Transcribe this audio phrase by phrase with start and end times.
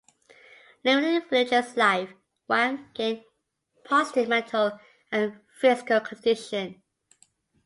[0.83, 2.09] Living in villagers life,
[2.47, 3.23] Wang gained
[3.83, 4.79] positive mental
[5.11, 6.81] and physical condition.